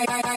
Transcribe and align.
Yeah. 0.00 0.28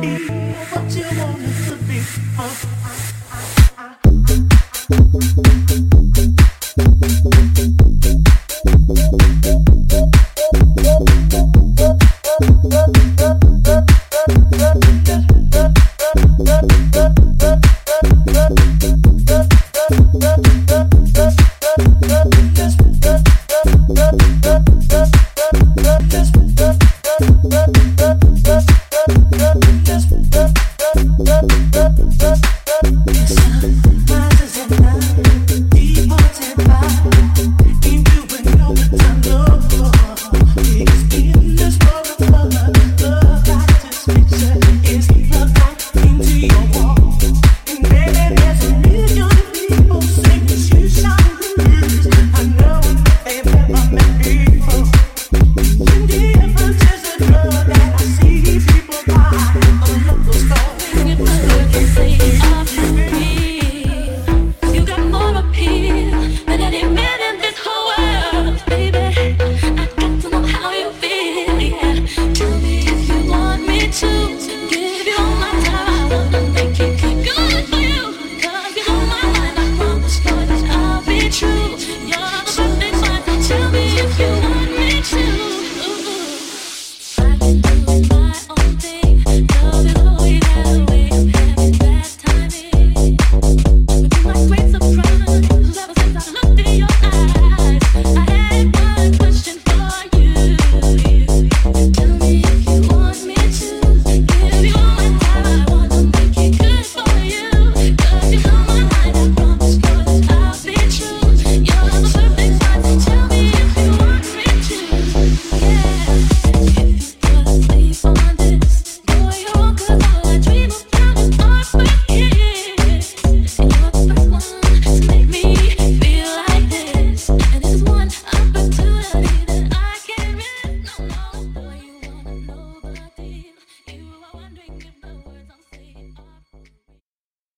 be. 0.00 0.37